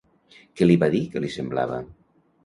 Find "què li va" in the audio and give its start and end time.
0.61-0.87